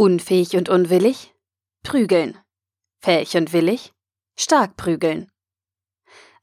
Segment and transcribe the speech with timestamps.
[0.00, 1.34] Unfähig und unwillig?
[1.82, 2.38] Prügeln.
[3.02, 3.92] Fähig und willig?
[4.34, 5.30] Stark prügeln.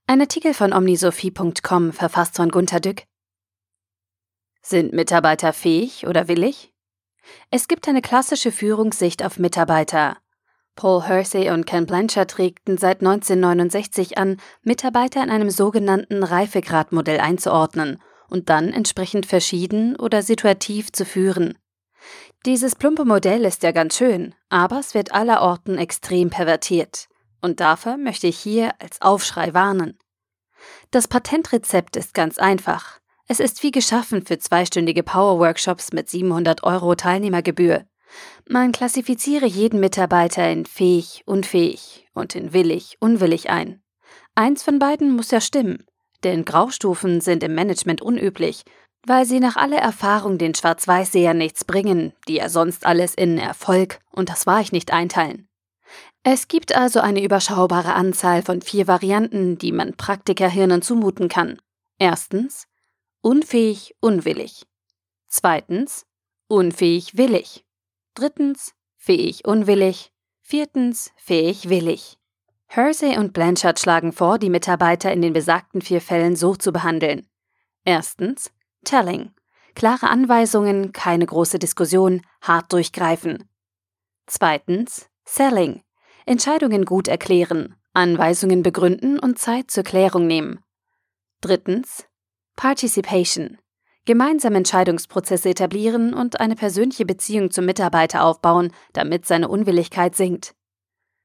[0.05, 3.05] Ein Artikel von omnisophie.com verfasst von Gunter Dück.
[4.61, 6.71] Sind Mitarbeiter fähig oder willig?
[7.49, 10.17] Es gibt eine klassische Führungssicht auf Mitarbeiter.
[10.75, 18.03] Paul Hersey und Ken Blanchard regten seit 1969 an, Mitarbeiter in einem sogenannten Reifegradmodell einzuordnen
[18.29, 21.57] und dann entsprechend verschieden oder situativ zu führen.
[22.47, 27.09] Dieses plumpe Modell ist ja ganz schön, aber es wird allerorten extrem pervertiert.
[27.41, 29.99] Und dafür möchte ich hier als Aufschrei warnen.
[30.89, 33.01] Das Patentrezept ist ganz einfach.
[33.27, 37.85] Es ist wie geschaffen für zweistündige Power-Workshops mit 700 Euro Teilnehmergebühr.
[38.47, 43.81] Man klassifiziere jeden Mitarbeiter in fähig, unfähig und in willig, unwillig ein.
[44.35, 45.85] Eins von beiden muss ja stimmen,
[46.23, 48.63] denn Graustufen sind im Management unüblich,
[49.07, 53.99] weil sie nach aller Erfahrung den Schwarz-Weiß-Seher nichts bringen, die ja sonst alles in Erfolg
[54.11, 55.47] und das war ich nicht einteilen.
[56.23, 61.57] Es gibt also eine überschaubare Anzahl von vier Varianten, die man Praktikerhirnen zumuten kann.
[61.99, 62.67] Erstens
[63.21, 64.65] unfähig, unwillig.
[65.27, 66.05] Zweitens
[66.47, 67.65] unfähig, willig.
[68.13, 70.11] Drittens fähig, unwillig.
[70.41, 72.17] Viertens fähig, willig.
[72.65, 77.25] Hersey und Blanchard schlagen vor, die Mitarbeiter in den besagten vier Fällen so zu behandeln.
[77.85, 78.51] Erstens
[78.83, 79.31] Telling.
[79.75, 83.49] Klare Anweisungen, keine große Diskussion, hart durchgreifen.
[84.25, 85.83] Zweitens Selling.
[86.25, 90.63] Entscheidungen gut erklären, Anweisungen begründen und Zeit zur Klärung nehmen.
[91.41, 92.05] Drittens
[92.55, 93.57] Participation.
[94.05, 100.55] Gemeinsam Entscheidungsprozesse etablieren und eine persönliche Beziehung zum Mitarbeiter aufbauen, damit seine Unwilligkeit sinkt.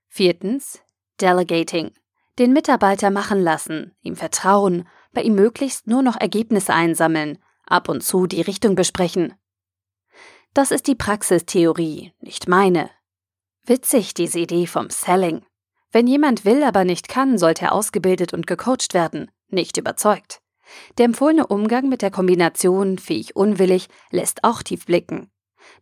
[0.09, 0.83] Viertens
[1.21, 1.93] Delegating.
[2.39, 8.03] Den Mitarbeiter machen lassen, ihm vertrauen, bei ihm möglichst nur noch Ergebnisse einsammeln, ab und
[8.03, 9.35] zu die Richtung besprechen.
[10.55, 12.91] Das ist die Praxistheorie, nicht meine.
[13.65, 15.45] Witzig, diese Idee vom Selling.
[15.93, 20.41] Wenn jemand will, aber nicht kann, sollte er ausgebildet und gecoacht werden, nicht überzeugt.
[20.99, 25.31] Der empfohlene Umgang mit der Kombination fähig-unwillig lässt auch tief blicken.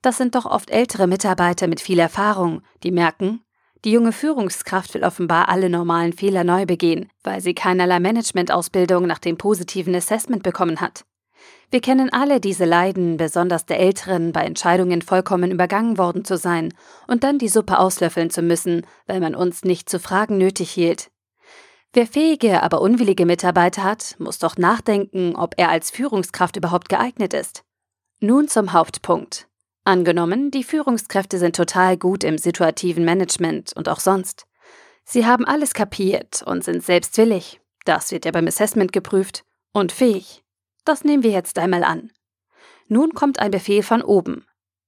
[0.03, 3.43] Das sind doch oft ältere Mitarbeiter mit viel Erfahrung, die merken,
[3.85, 9.19] die junge Führungskraft will offenbar alle normalen Fehler neu begehen, weil sie keinerlei Managementausbildung nach
[9.19, 11.05] dem positiven Assessment bekommen hat.
[11.71, 16.75] Wir kennen alle diese Leiden, besonders der Älteren, bei Entscheidungen vollkommen übergangen worden zu sein
[17.07, 21.11] und dann die Suppe auslöffeln zu müssen, weil man uns nicht zu fragen nötig hielt.
[21.93, 27.35] Wer fähige, aber unwillige Mitarbeiter hat, muss doch nachdenken, ob er als Führungskraft überhaupt geeignet
[27.35, 27.65] ist.
[28.21, 29.50] Nun zum Hauptpunkt.
[29.91, 34.47] Angenommen, die Führungskräfte sind total gut im situativen Management und auch sonst.
[35.03, 37.61] Sie haben alles kapiert und sind selbstwillig.
[37.85, 39.45] Das wird ja beim Assessment geprüft.
[39.73, 40.45] Und fähig.
[40.85, 42.13] Das nehmen wir jetzt einmal an.
[42.87, 44.47] Nun kommt ein Befehl von oben.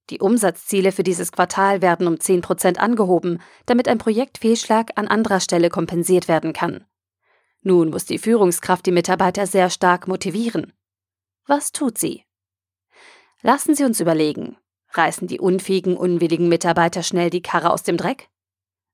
[0.09, 5.69] Die Umsatzziele für dieses Quartal werden um 10% angehoben, damit ein Projektfehlschlag an anderer Stelle
[5.69, 6.85] kompensiert werden kann.
[7.61, 10.73] Nun muss die Führungskraft die Mitarbeiter sehr stark motivieren.
[11.49, 12.23] Was tut sie?
[13.41, 14.59] Lassen Sie uns überlegen.
[14.93, 18.29] Reißen die unfähigen, unwilligen Mitarbeiter schnell die Karre aus dem Dreck?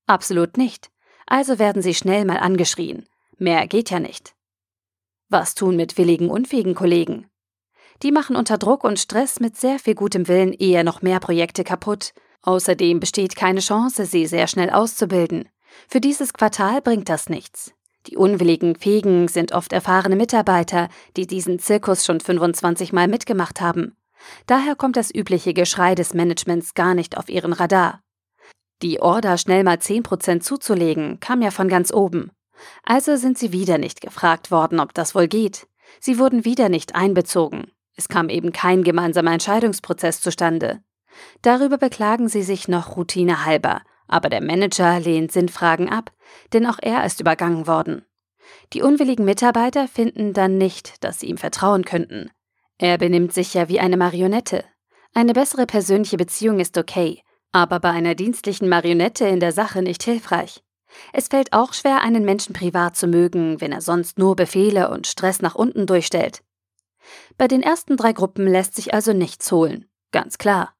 [0.07, 0.91] Absolut nicht.
[1.27, 3.07] Also werden sie schnell mal angeschrien.
[3.37, 4.35] Mehr geht ja nicht.
[5.29, 7.29] Was tun mit willigen, unfähigen Kollegen?
[8.03, 11.65] Die machen unter Druck und Stress mit sehr viel gutem Willen eher noch mehr Projekte
[11.65, 12.15] kaputt.
[12.43, 15.49] Außerdem besteht keine Chance, sie sehr schnell auszubilden.
[15.89, 17.75] Für dieses Quartal bringt das nichts.
[18.07, 23.98] Die unwilligen Fähigen sind oft erfahrene Mitarbeiter, die diesen Zirkus schon 25 Mal mitgemacht haben.
[24.47, 28.03] Daher kommt das übliche Geschrei des Managements gar nicht auf ihren Radar.
[28.83, 32.31] Die Order, schnell mal 10% zuzulegen, kam ja von ganz oben.
[32.85, 35.67] Also sind sie wieder nicht gefragt worden, ob das wohl geht.
[36.01, 37.73] Sie wurden wieder nicht einbezogen.
[37.97, 40.81] Es kam eben kein gemeinsamer Entscheidungsprozess zustande.
[41.43, 46.13] Darüber beklagen sie sich noch routinehalber, aber der Manager lehnt Sinnfragen ab,
[46.53, 48.05] denn auch er ist übergangen worden.
[48.73, 52.31] Die unwilligen Mitarbeiter finden dann nicht, dass sie ihm vertrauen könnten.
[52.79, 54.65] Er benimmt sich ja wie eine Marionette.
[55.13, 60.05] Eine bessere persönliche Beziehung ist okay, aber bei einer dienstlichen Marionette in der Sache nicht
[60.05, 60.63] hilfreich.
[61.13, 65.07] Es fällt auch schwer, einen Menschen privat zu mögen, wenn er sonst nur Befehle und
[65.07, 66.43] Stress nach unten durchstellt.
[67.37, 69.87] Bei den ersten drei Gruppen lässt sich also nichts holen.
[70.13, 70.75] Ganz klar.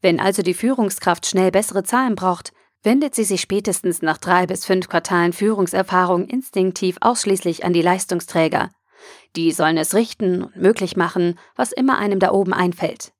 [0.00, 2.52] Wenn also die Führungskraft schnell bessere Zahlen braucht,
[2.82, 8.70] wendet sie sich spätestens nach drei bis fünf Quartalen Führungserfahrung instinktiv ausschließlich an die Leistungsträger.
[9.36, 13.12] Die sollen es richten und möglich machen, was immer einem da oben einfällt.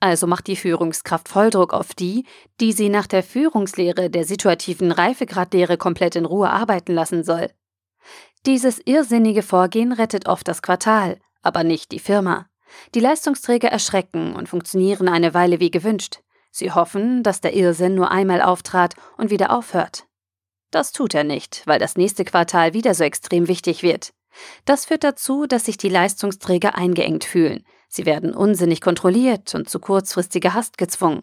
[0.00, 2.24] Also macht die Führungskraft Volldruck auf die,
[2.60, 7.50] die sie nach der Führungslehre der situativen Reifegradlehre komplett in Ruhe arbeiten lassen soll.
[8.46, 12.46] Dieses irrsinnige Vorgehen rettet oft das Quartal, aber nicht die Firma.
[12.94, 16.20] Die Leistungsträger erschrecken und funktionieren eine Weile wie gewünscht.
[16.50, 20.06] Sie hoffen, dass der Irrsinn nur einmal auftrat und wieder aufhört.
[20.70, 24.12] Das tut er nicht, weil das nächste Quartal wieder so extrem wichtig wird.
[24.64, 27.64] Das führt dazu, dass sich die Leistungsträger eingeengt fühlen.
[27.88, 31.22] Sie werden unsinnig kontrolliert und zu kurzfristiger Hast gezwungen.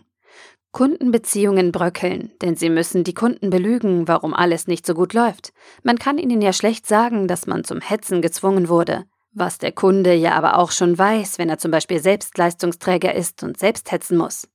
[0.72, 5.54] Kundenbeziehungen bröckeln, denn sie müssen die Kunden belügen, warum alles nicht so gut läuft.
[5.82, 9.06] Man kann ihnen ja schlecht sagen, dass man zum Hetzen gezwungen wurde.
[9.32, 13.44] Was der Kunde ja aber auch schon weiß, wenn er zum Beispiel selbst Leistungsträger ist
[13.44, 14.48] und selbst hetzen muss.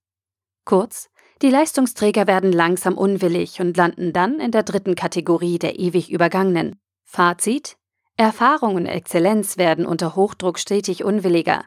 [0.65, 1.09] Kurz,
[1.41, 6.81] die Leistungsträger werden langsam unwillig und landen dann in der dritten Kategorie der ewig Übergangenen.
[7.05, 7.77] Fazit?
[8.23, 11.65] Erfahrung und Exzellenz werden unter Hochdruck stetig unwilliger.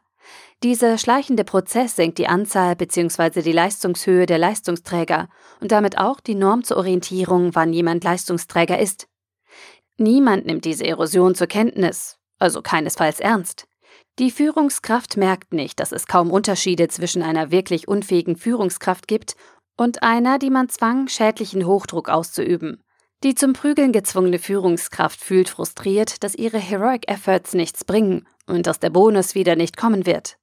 [0.63, 3.41] Dieser schleichende Prozess senkt die Anzahl bzw.
[3.41, 5.27] die Leistungshöhe der Leistungsträger
[5.59, 9.07] und damit auch die Norm zur Orientierung, wann jemand Leistungsträger ist.
[9.97, 13.67] Niemand nimmt diese Erosion zur Kenntnis, also keinesfalls ernst.
[14.17, 19.35] Die Führungskraft merkt nicht, dass es kaum Unterschiede zwischen einer wirklich unfähigen Führungskraft gibt
[19.77, 22.81] und einer, die man zwang, schädlichen Hochdruck auszuüben.
[23.23, 28.79] Die zum Prügeln gezwungene Führungskraft fühlt frustriert, dass ihre Heroic Efforts nichts bringen und dass
[28.79, 30.37] der Bonus wieder nicht kommen wird.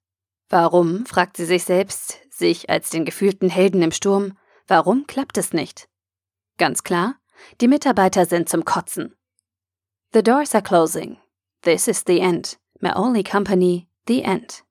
[0.49, 4.37] Warum, fragt sie sich selbst, sich als den gefühlten Helden im Sturm,
[4.67, 5.89] warum klappt es nicht?
[6.59, 7.17] Ganz klar,
[7.61, 9.15] die Mitarbeiter sind zum Kotzen.
[10.13, 11.19] The doors are closing.
[11.63, 12.59] This is the end.
[12.81, 14.65] My only company, the end.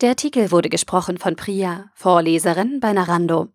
[0.00, 3.48] Der Artikel wurde gesprochen von Priya, Vorleserin bei Narando.